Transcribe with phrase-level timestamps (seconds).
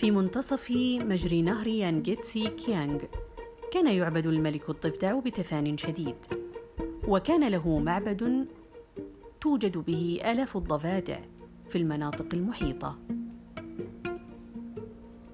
[0.00, 0.70] في منتصف
[1.04, 2.98] مجري نهر يانجيتسي كيانغ.
[3.72, 6.16] كان يعبد الملك الضفدع بتفان شديد.
[7.08, 8.46] وكان له معبد
[9.40, 11.18] توجد به آلاف الضفادع
[11.68, 12.98] في المناطق المحيطة.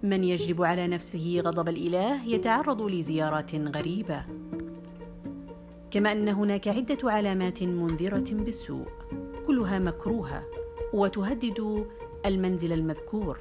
[0.02, 4.24] من يجلب على نفسه غضب الإله يتعرض لزيارات غريبة.
[5.90, 8.88] كما أن هناك عدة علامات منذرة بالسوء
[9.46, 10.44] كلها مكروهة
[10.92, 11.86] وتهدد
[12.26, 13.38] المنزل المذكور.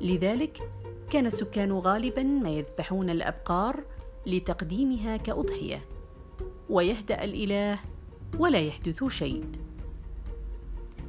[0.00, 0.70] لذلك
[1.10, 3.84] كان السكان غالبا ما يذبحون الأبقار
[4.26, 5.84] لتقديمها كأضحية
[6.70, 7.78] ويهدأ الإله
[8.38, 9.44] ولا يحدث شيء.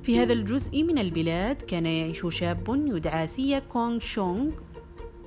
[0.03, 4.51] في هذا الجزء من البلاد كان يعيش شاب يدعى سيا كونغ شونغ.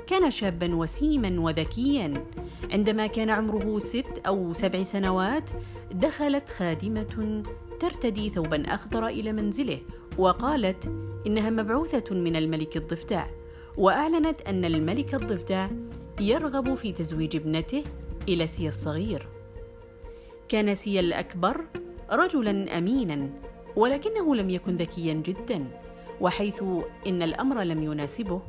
[0.06, 2.14] كان شابا وسيما وذكيا.
[2.72, 5.50] عندما كان عمره ست أو سبع سنوات
[5.92, 7.42] دخلت خادمة
[7.80, 9.78] ترتدي ثوبا أخضر إلى منزله
[10.18, 10.90] وقالت
[11.26, 13.26] إنها مبعوثة من الملك الضفدع.
[13.76, 15.68] وأعلنت أن الملك الضفدع
[16.20, 17.84] يرغب في تزويج ابنته
[18.28, 19.28] إلى سيا الصغير.
[20.48, 21.64] كان سيا الأكبر
[22.10, 23.30] رجلا امينا
[23.76, 25.64] ولكنه لم يكن ذكيا جدا
[26.20, 26.62] وحيث
[27.06, 28.42] إن الأمر لم يناسبه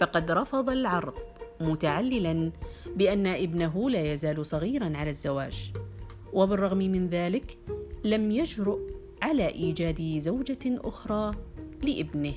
[0.00, 1.14] فقد رفض العرض
[1.60, 2.52] متعللا
[2.96, 5.72] بأن ابنه لا يزال صغيرا على الزواج.
[6.32, 7.58] وبالرغم من ذلك
[8.04, 8.78] لم يجرؤ
[9.22, 11.30] على إيجاد زوجة أخرى
[11.82, 12.34] لابنه.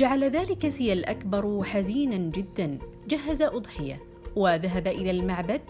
[0.00, 2.78] جعل ذلك سي الأكبر حزينا جدا.
[3.08, 4.02] جهز أضحية
[4.36, 5.60] وذهب إلى المعبد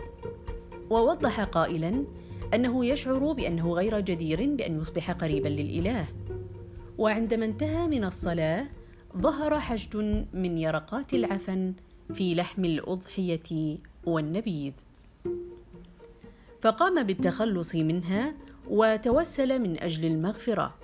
[0.90, 2.04] ووضح قائلا
[2.54, 6.06] أنه يشعر بأنه غير جدير بأن يصبح قريبا للإله.
[6.98, 8.66] وعندما انتهى من الصلاة
[9.16, 9.96] ظهر حشد
[10.32, 11.74] من يرقات العفن
[12.12, 14.72] في لحم الأضحية والنبيذ.
[16.60, 18.34] فقام بالتخلص منها
[18.68, 20.74] وتوسل من أجل المغفرة.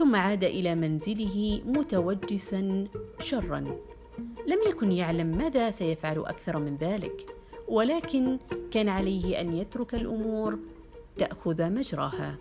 [0.00, 2.84] ثم عاد إلى منزله متوجسا
[3.18, 3.58] شرا.
[4.46, 7.26] لم يكن يعلم ماذا سيفعل أكثر من ذلك
[7.68, 8.38] ولكن
[8.70, 10.58] كان عليه أن يترك الأمور
[11.18, 12.36] تأخذ مجراها.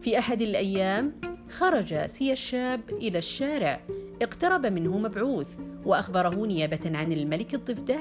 [0.00, 1.12] في أحد الأيام
[1.50, 3.80] خرج سي الشاب إلى الشارع
[4.22, 8.00] اقترب منه مبعوث وأخبره نيابة عن الملك الضفدع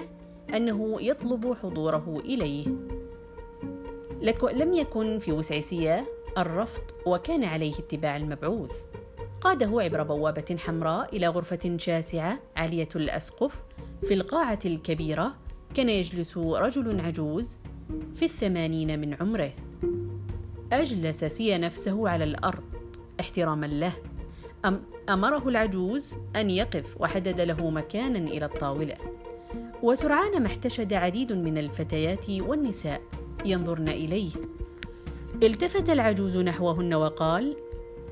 [0.55, 2.67] أنه يطلب حضوره إليه.
[4.53, 8.71] لم يكن في وسع سيا الرفض وكان عليه اتباع المبعوث.
[9.41, 13.63] قاده عبر بوابة حمراء إلى غرفة شاسعة عالية الأسقف
[14.07, 15.33] في القاعة الكبيرة
[15.75, 17.57] كان يجلس رجل عجوز
[18.15, 19.51] في الثمانين من عمره.
[20.71, 22.63] أجلس سيا نفسه على الأرض
[23.19, 23.93] احتراما له.
[24.65, 28.95] أم أمره العجوز أن يقف وحدد له مكانا إلى الطاولة.
[29.83, 33.01] وسرعان ما احتشد عديد من الفتيات والنساء
[33.45, 34.31] ينظرن إليه.
[35.43, 37.55] التفت العجوز نحوهن وقال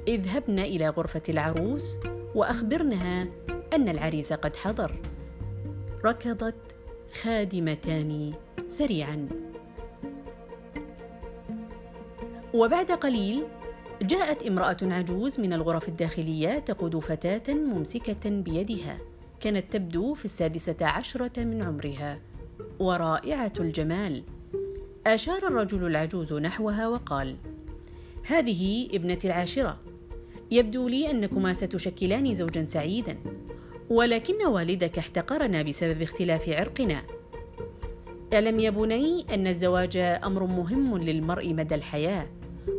[0.08, 2.00] اذهبن إلى غرفة العروس
[2.36, 3.28] وأخبرنها
[3.74, 5.02] أن العريس قد حضر.
[6.06, 6.56] ركضت
[7.22, 8.34] خادمتان
[8.68, 9.28] سريعا.
[12.54, 13.44] وبعد قليل
[14.02, 18.98] جاءت امرأة عجوز من الغرف الداخلية تقود فتاة ممسكة بيدها
[19.40, 22.20] كانت تبدو في السادسة عشرة من عمرها
[22.80, 24.24] ورائعة الجمال.
[25.08, 27.36] أشار الرجل العجوز نحوها وقال
[28.28, 29.78] هذه ابنتي العاشرة.
[30.52, 33.18] يبدو لي أنكما ستشكلان زوجا سعيدا
[33.90, 37.04] ولكن والدك احتقرنا بسبب اختلاف عرقنا.
[38.34, 42.28] اعلم يا بني أن الزواج أمر مهم للمرء مدى الحياة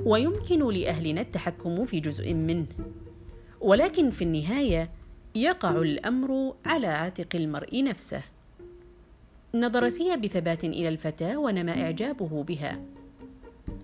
[0.05, 2.67] ويمكن لأهلنا التحكم في جزء منه.
[3.61, 4.91] ولكن في النهاية
[5.35, 8.23] يقع الأمر على عاتق المرء نفسه.
[9.55, 12.81] نظر سيا بثبات إلى الفتاة ونما إعجابه بها.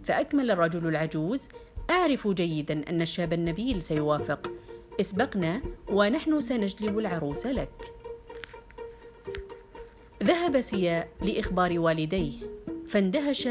[0.04, 1.48] فأكمل الرجل العجوز
[1.90, 4.52] أعرف جيدا أن الشاب النبيل سيوافق.
[5.00, 7.92] اسبقنا ونحن سنجلب العروس لك.
[10.22, 12.32] ذهب سيا لإخبار والديه.
[12.88, 13.48] فاندهش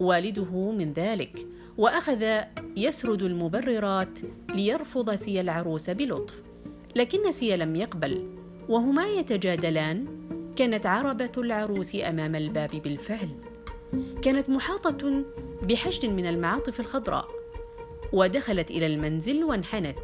[0.00, 1.46] والده من ذلك
[1.78, 2.40] وأخذ
[2.76, 4.18] يسرد المبررات
[4.54, 6.42] ليرفض سيا العروس بلطف.
[6.96, 8.36] لكن سيا لم يقبل
[8.68, 10.23] وهما يتجادلان
[10.56, 13.28] كانت عربة العروس أمام الباب بالفعل.
[14.22, 15.24] كانت محاطة
[15.62, 17.28] بحشد من المعاطف الخضراء.
[18.12, 19.98] ودخلت إلى المنزل وانحنت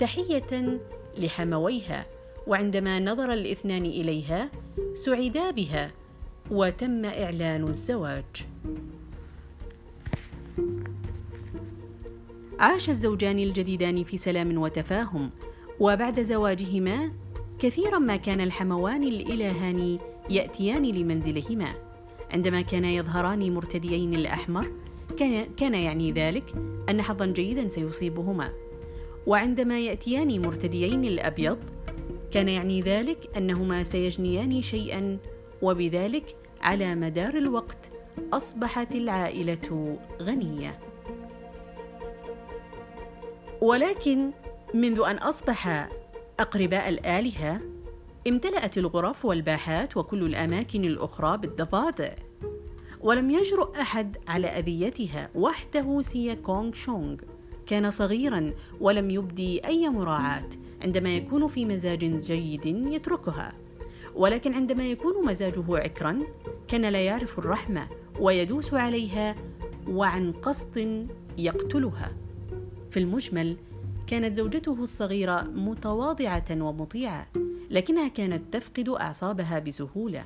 [0.00, 0.80] تحية
[1.18, 2.06] لحمويها.
[2.46, 4.50] وعندما نظر الاثنان إليها
[4.94, 5.90] سعدا بها
[6.50, 8.24] وتم إعلان الزواج.
[12.58, 15.30] عاش الزوجان الجديدان في سلام وتفاهم.
[15.80, 17.12] وبعد زواجهما
[17.62, 19.98] كثيرا ما كان الحموان الإلهان
[20.30, 21.74] يأتيان لمنزلهما.
[22.32, 24.70] عندما كانا يظهران مرتديين الأحمر
[25.18, 26.54] كان كان يعني ذلك
[26.90, 28.52] أن حظا جيدا سيصيبهما.
[29.26, 31.58] وعندما يأتيان مرتديين الأبيض
[32.30, 35.18] كان يعني ذلك أنهما سيجنيان شيئا
[35.62, 37.90] وبذلك على مدار الوقت
[38.32, 40.78] أصبحت العائلة غنية.
[43.60, 44.30] ولكن
[44.74, 45.88] منذ أن أصبح
[46.42, 47.60] أقرباء الآلهة
[48.28, 52.14] امتلأت الغرف والباحات وكل الأماكن الأخرى بالضفادع
[53.00, 57.16] ولم يجرؤ أحد على أذيتها وحده سيا كونغ شونغ.
[57.66, 60.48] كان صغيرا ولم يبدي أي مراعاة
[60.82, 63.52] عندما يكون في مزاج جيد يتركها.
[64.14, 66.18] ولكن عندما يكون مزاجه عكرا
[66.68, 67.88] كان لا يعرف الرحمة
[68.20, 69.36] ويدوس عليها
[69.88, 71.06] وعن قصد
[71.38, 72.12] يقتلها.
[72.90, 73.56] في المجمل
[74.06, 77.26] كانت زوجته الصغيرة متواضعة ومطيعة
[77.70, 80.24] لكنها كانت تفقد أعصابها بسهولة.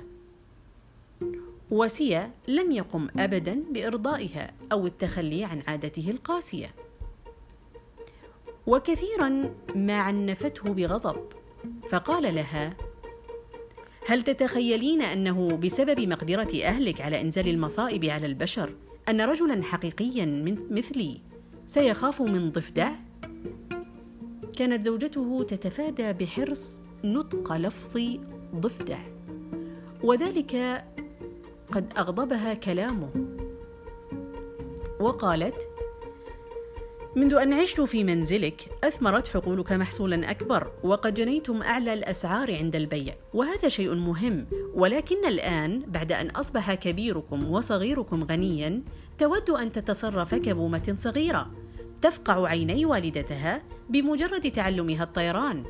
[1.70, 6.74] وسيا لم يقم أبدا بإرضائها أو التخلي عن عادته القاسية.
[8.66, 11.16] وكثيرا ما عنفته بغضب
[11.88, 12.76] فقال لها
[14.06, 18.74] هل تتخيلين أنه بسبب مقدرة أهلك على إنزال المصائب على البشر
[19.08, 20.26] أن رجلا حقيقيا
[20.70, 21.20] مثلي
[21.66, 22.90] سيخاف من ضفدع؟
[24.56, 28.00] كانت زوجته تتفادى بحرص نطق لفظ
[28.54, 28.98] ضفدع.
[30.02, 30.84] وذلك
[31.72, 33.10] قد أغضبها كلامه.
[35.00, 35.68] وقالت
[37.16, 43.14] منذ أن عشت في منزلك أثمرت حقولك محصولا أكبر وقد جنيتم أعلى الأسعار عند البيع
[43.34, 48.82] وهذا شيء مهم ولكن الآن بعد أن أصبح كبيركم وصغيركم غنيا
[49.18, 51.65] تود أن تتصرف كبومة صغيرة.
[52.06, 55.64] تفقع عيني والدتها بمجرد تعلمها الطيران.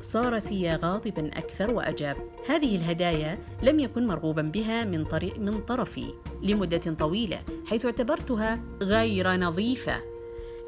[0.00, 2.16] صار سيا غاضبا أكثر وأجاب
[2.48, 9.36] هذه الهدايا لم يكن مرغوبا بها من طريق من طرفي لمدة طويلة حيث اعتبرتها غير
[9.36, 10.02] نظيفة.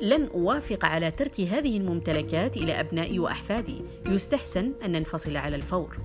[0.00, 3.82] لن أوافق على ترك هذه الممتلكات إلى أبنائي وأحفادي.
[4.08, 5.98] يستحسن أن ننفصل على الفور.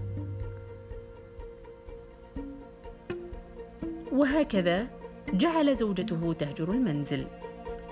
[4.12, 4.88] وهكذا
[5.34, 7.28] جعل زوجته تهجر المنزل.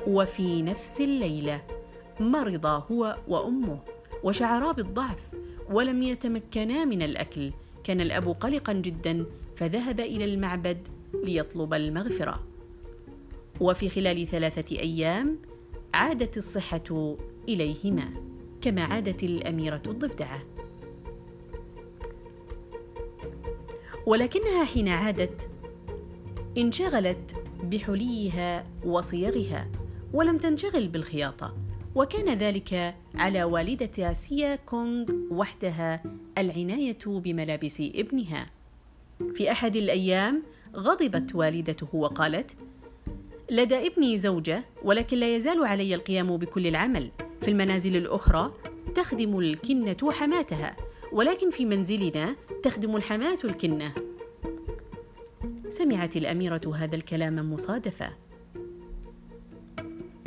[0.07, 1.61] وفي نفس الليلة.
[2.19, 3.79] مرض هو وأمه
[4.23, 5.29] وشعرا بالضعف
[5.69, 7.51] ولم يتمكنا من الأكل.
[7.83, 9.25] كان الأب قلقا جدا
[9.55, 12.43] فذهب إلى المعبد ليطلب المغفرة.
[13.61, 15.39] وفي خلال ثلاثة أيام
[15.93, 17.15] عادت الصحة
[17.49, 18.09] إليهما
[18.61, 20.39] كما عادت الأميرة الضفدعة.
[24.05, 25.49] ولكنها حين عادت
[26.57, 29.67] انشغلت بحليها وصيغها.
[30.13, 31.55] ولم تنشغل بالخياطة
[31.95, 36.03] وكان ذلك على والدة سيا كونغ وحدها
[36.37, 38.45] العناية بملابس ابنها.
[39.33, 40.43] في أحد الأيام
[40.75, 42.55] غضبت والدته وقالت:
[43.51, 47.11] لدى ابني زوجة ولكن لا يزال علي القيام بكل العمل.
[47.41, 48.53] في المنازل الأخرى
[48.95, 50.75] تخدم الكنة حماتها،
[51.11, 53.93] ولكن في منزلنا تخدم الحماة الكنة.
[55.69, 58.09] سمعت الأميرة هذا الكلام مصادفة،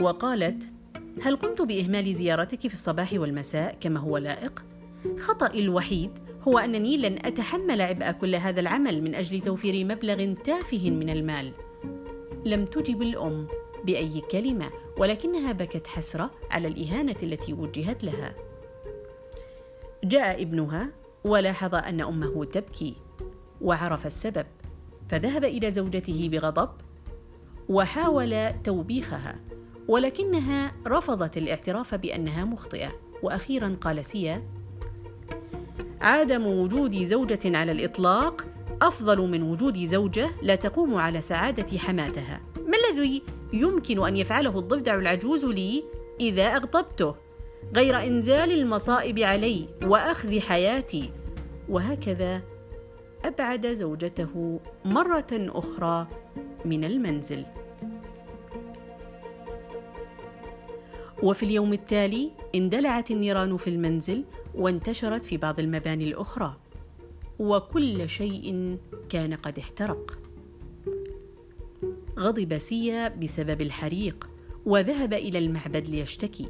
[0.01, 0.73] وقالت:
[1.23, 4.65] هل قمت بإهمال زيارتك في الصباح والمساء كما هو لائق؟
[5.19, 6.11] خطئي الوحيد
[6.49, 11.53] هو أنني لن أتحمل عبء كل هذا العمل من أجل توفير مبلغ تافه من المال.
[12.47, 13.47] لم تجب الأم
[13.85, 18.35] بأي كلمة ولكنها بكت حسرة على الإهانة التي وجهت لها.
[20.05, 20.91] جاء ابنها
[21.25, 22.97] ولاحظ أن أمه تبكي
[23.61, 24.47] وعرف السبب
[25.09, 26.71] فذهب إلى زوجته بغضب
[27.69, 29.48] وحاول توبيخها.
[29.89, 33.09] ولكنها رفضت الاعتراف بأنها مخطئة.
[33.23, 34.43] وأخيرا قال سيا
[36.01, 38.47] عدم وجود زوجة على الإطلاق
[38.83, 42.41] أفضل من وجود زوجة لا تقوم على سعادة حماتها.
[42.67, 45.85] ما الذي يمكن أن يفعله الضفدع العجوز لي
[46.21, 47.15] إذا أغضبته؟
[47.77, 51.11] غير إنزال المصائب علي وأخذ حياتي.
[51.69, 52.43] وهكذا
[53.25, 56.07] أبعد زوجته مرة أخرى
[56.65, 57.45] من المنزل.
[61.23, 66.57] وفي اليوم التالي اندلعت النيران في المنزل وانتشرت في بعض المباني الأخرى.
[67.39, 68.77] وكل شيء
[69.09, 70.19] كان قد احترق.
[72.19, 74.31] غضب سيا بسبب الحريق
[74.67, 76.47] وذهب إلى المعبد ليشتكي.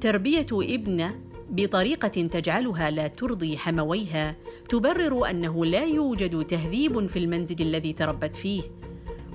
[0.00, 1.20] تربية ابنه
[1.50, 4.36] بطريقة تجعلها لا ترضي حمويها
[4.68, 8.62] تبرر أنه لا يوجد تهذيب في المنزل الذي تربت فيه.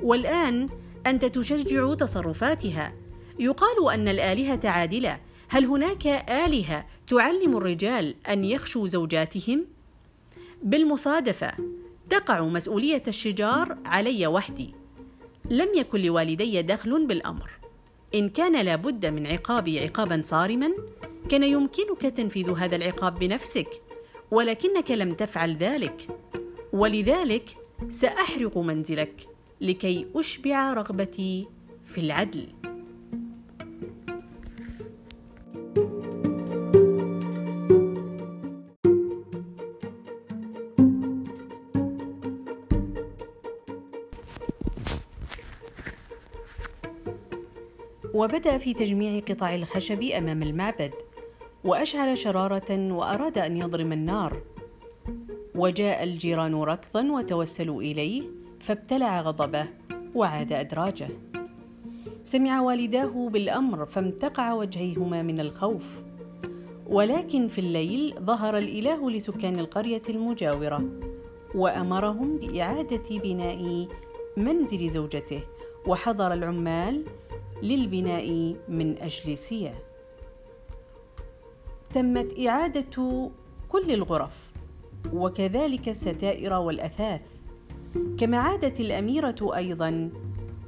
[0.03, 0.69] والآن
[1.07, 3.02] أنت تشجع تصرفاتها
[3.39, 5.19] يقال أن الآلهة عادلة.
[5.49, 9.65] هل هناك آلهة تعلم الرجال أن يخشوا زوجاتهم؟
[10.63, 11.51] بالمصادفة
[12.09, 14.73] تقع مسؤولية الشجار علي وحدي.
[15.49, 17.51] لم يكن لوالدي دخل بالأمر.
[18.15, 20.71] إن كان لابد من عقابي عقابا صارما
[21.29, 23.67] كان يمكنك تنفيذ هذا العقاب بنفسك
[24.31, 26.07] ولكنك لم تفعل ذلك.
[26.73, 27.57] ولذلك
[27.89, 29.27] سأحرق منزلك
[29.61, 31.47] لكي أشبع رغبتي
[31.85, 32.47] في العدل.
[48.13, 50.93] وبدأ في تجميع قطع الخشب أمام المعبد
[51.63, 54.41] وأشعل شرارة وأراد أن يضرم النار.
[55.55, 58.23] وجاء الجيران ركضا وتوسلوا إليه
[58.59, 59.65] فابتلع غضبه
[60.15, 61.07] وعاد أدراجه.
[62.23, 65.85] سمع والداه بالأمر فامتقع وجهيهما من الخوف.
[66.87, 70.89] ولكن في الليل ظهر الإله لسكان القرية المجاورة
[71.55, 73.87] وأمرهم بإعادة بناء
[74.37, 75.39] منزل زوجته.
[75.87, 77.03] وحضر العمال
[77.61, 79.75] للبناء من أجل سيا
[81.93, 83.29] تمت إعادة
[83.69, 84.51] كل الغرف
[85.13, 87.21] وكذلك الستائر والأثاث.
[88.17, 90.09] كما عادت الأميرة أيضا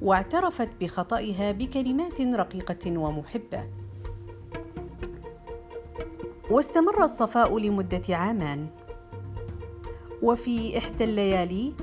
[0.02, 3.70] واعترفت بخطئها بكلمات رقيقة ومحبة.
[6.50, 8.68] واستمر الصفاء لمدة عامان
[10.22, 11.74] وفي إحدى الليالي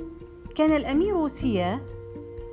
[0.54, 1.80] كان الأمير سيا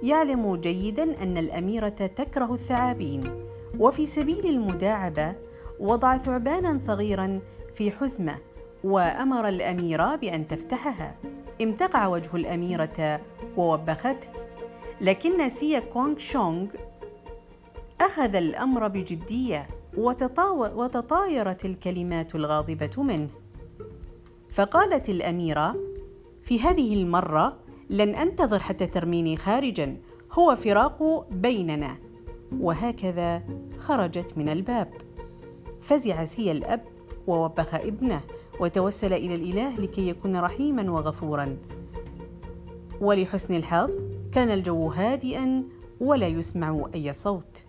[0.03, 3.45] يعلم جيدا أن الأميرة تكره الثعابين.
[3.79, 5.35] وفي سبيل المداعبة
[5.79, 7.39] وضع ثعبانا صغيرا
[7.75, 8.37] في حزمة
[8.83, 11.15] وأمر الأميرة بأن تفتحها.
[11.61, 13.21] امتقع وجه الأميرة
[13.57, 14.29] ووبخته.
[15.01, 16.67] لكن سيا كونغ شونغ
[18.01, 19.67] أخذ الأمر بجدية
[20.75, 23.29] وتطايرت الكلمات الغاضبة منه.
[24.49, 25.75] فقالت الأميرة
[26.43, 27.57] في هذه المرة
[27.89, 29.97] لن أنتظر حتى ترميني خارجا.
[30.31, 31.97] هو فراق بيننا.
[32.59, 33.43] وهكذا
[33.77, 34.93] خرجت من الباب.
[35.81, 36.83] فزع سيا الأب
[37.27, 38.21] ووبخ ابنه
[38.59, 41.57] وتوسل إلى الإله لكي يكون رحيما وغفورا.
[43.01, 43.91] ولحسن الحظ
[44.31, 45.63] كان الجو هادئا
[45.99, 47.65] ولا يسمع أي صوت.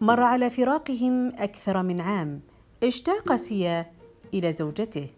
[0.00, 2.40] مر على فراقهم أكثر من عام.
[2.82, 3.86] اشتاق سيا
[4.34, 5.08] إلى زوجته.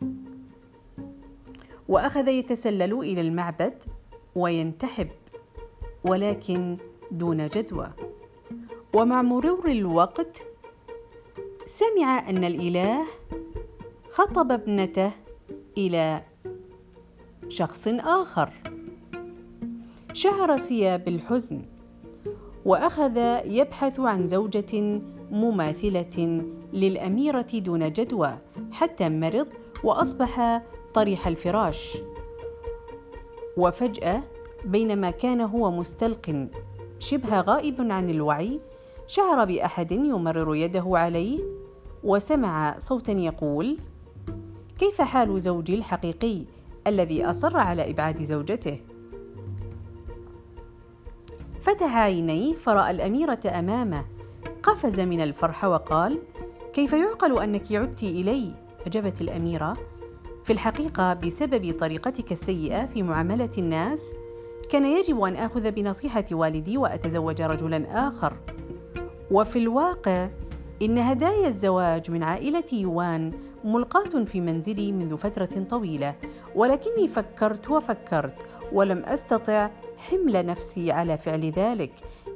[1.88, 3.82] وأخذ يتسلل إلى المعبد
[4.34, 5.08] وينتحب
[6.04, 6.76] ولكن
[7.10, 7.88] دون جدوى.
[8.94, 10.46] ومع مرور الوقت
[11.64, 13.04] سمع أن الإله
[14.10, 15.12] خطب ابنته
[15.78, 16.22] إلى
[17.48, 18.50] شخص آخر.
[20.12, 21.62] شعر سيا بالحزن
[22.64, 25.00] وأخذ يبحث عن زوجة
[25.30, 28.38] مماثلة للأميرة دون جدوى
[28.72, 29.48] حتى مرض
[29.84, 30.62] وأصبح
[30.96, 31.98] طريح الفراش.
[33.56, 34.22] وفجأة
[34.64, 36.48] بينما كان هو مستلق
[36.98, 38.60] شبه غائب عن الوعي
[39.06, 41.40] شعر بأحد يمرر يده عليه
[42.04, 43.78] وسمع صوتا يقول
[44.78, 46.44] كيف حال زوجي الحقيقي
[46.86, 48.80] الذي أصر على إبعاد زوجته؟
[51.60, 54.06] فتح عينيه فرأى الأميرة أمامه
[54.62, 56.22] قفز من الفرح وقال
[56.72, 58.54] كيف يعقل أنك عدت إلي؟
[58.86, 59.95] أجابت الأميرة
[60.46, 64.14] في الحقيقة بسبب طريقتك السيئة في معاملة الناس
[64.70, 68.36] كان يجب أن آخذ بنصيحة والدي وأتزوج رجلا آخر.
[69.30, 70.28] وفي الواقع
[70.82, 73.32] إن هدايا الزواج من عائلة يوان
[73.64, 76.14] ملقاة في منزلي منذ فترة طويلة
[76.54, 78.34] ولكني فكرت وفكرت
[78.72, 81.92] ولم أستطع حمل نفسي على فعل ذلك.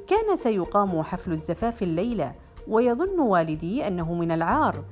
[0.07, 2.35] كان سيقام حفل الزفاف الليلة
[2.67, 4.83] ويظن والدي أنه من العار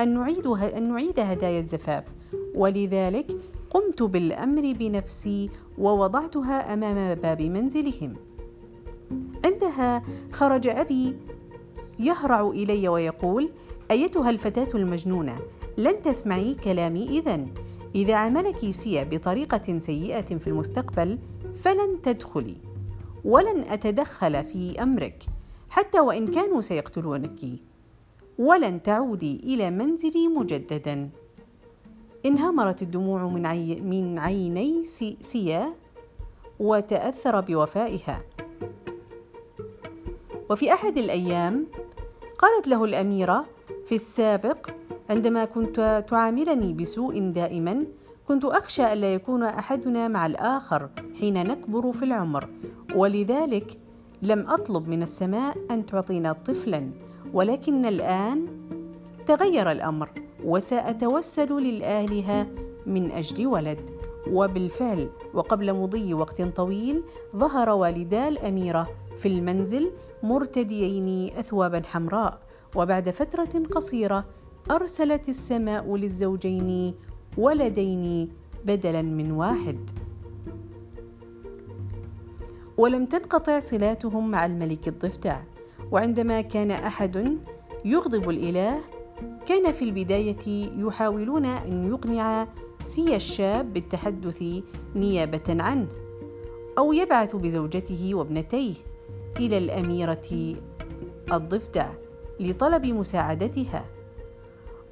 [0.00, 2.17] أن نعيد أن نعيد هدايا الزفاف.
[2.58, 3.26] ولذلك
[3.70, 8.16] قمت بالأمر بنفسي ووضعتها أمام باب منزلهم.
[9.44, 11.16] عندها خرج أبي
[11.98, 13.50] يهرع إلي ويقول
[13.90, 15.38] أيتها الفتاة المجنونة
[15.78, 17.46] لن تسمعي كلامي اذا
[17.94, 21.18] إذا عملك سيا بطريقة سيئة في المستقبل
[21.54, 22.56] فلن تدخلي.
[23.24, 25.22] ولن أتدخل في أمرك
[25.70, 27.40] حتى وإن كانوا سيقتلونك.
[28.38, 31.10] ولن تعودي إلى منزلي مجددا.
[32.28, 34.84] انهمرت الدموع من, عي من عيني
[35.20, 35.74] سيا
[36.60, 38.22] وتأثر بوفائها.
[40.50, 41.66] وفي أحد الأيام
[42.38, 43.46] قالت له الأميرة
[43.86, 44.70] في السابق
[45.10, 47.86] عندما كنت تعاملني بسوء دائما
[48.28, 52.48] كنت أخشى الا يكون أحدنا مع الآخر حين نكبر في العمر
[52.94, 53.78] ولذلك
[54.22, 56.90] لم أطلب من السماء أن تعطينا طفلا
[57.32, 58.46] ولكن الآن
[59.26, 60.27] تغير الأمر.
[60.44, 62.46] وسأتوسل للآلهة
[62.86, 63.90] من أجل ولد.
[64.30, 67.02] وبالفعل وقبل مضي وقت طويل
[67.36, 69.90] ظهر والدا الاميره في المنزل
[70.22, 72.40] مرتديين أثوابا حمراء.
[72.76, 74.24] وبعد فترة قصيرة
[74.70, 76.94] أرسلت السماء للزوجين
[77.38, 78.28] ولدين
[78.64, 79.90] بدلا من واحد.
[82.76, 85.40] ولم تنقطع صلاتهم مع الملك الضفدع.
[85.92, 87.38] وعندما كان أحد
[87.84, 88.78] يغضب الإله
[89.48, 92.48] كان في البداية يحاولون أن يقنع
[92.84, 94.44] سي الشاب بالتحدث
[94.96, 95.88] نيابة عنه
[96.78, 98.74] أو يبعث بزوجته وابنتيه
[99.40, 100.56] إلى الأميرة
[101.32, 101.90] الضفدع
[102.40, 103.84] لطلب مساعدتها.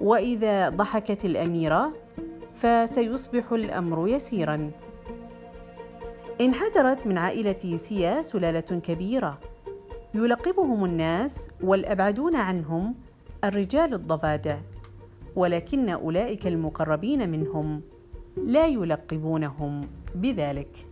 [0.00, 1.92] وإذا ضحكت الأميرة
[2.54, 4.70] فسيصبح الأمر يسيرا.
[6.40, 9.38] انحدرت من عائلة سيا سلالة كبيرة
[10.14, 12.94] يلقبهم الناس والأبعدون عنهم
[13.48, 14.58] الرجال الضفادع
[15.36, 17.80] ولكن أولئك المقربين منهم
[18.36, 20.86] لا يلقبونهم بذلك.